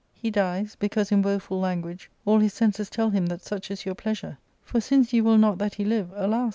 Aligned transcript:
He 0.15 0.31
dies, 0.31 0.75
because, 0.79 1.11
in 1.11 1.21
woeful 1.21 1.59
language, 1.59 2.09
all 2.25 2.39
his 2.39 2.55
senses 2.55 2.89
tell 2.89 3.11
him 3.11 3.27
that 3.27 3.43
such 3.43 3.69
is 3.69 3.85
your 3.85 3.93
pleasure; 3.93 4.39
for, 4.63 4.81
since 4.81 5.13
you 5.13 5.23
will 5.23 5.37
not 5.37 5.59
that 5.59 5.75
he 5.75 5.85
live, 5.85 6.09
alas 6.15 6.49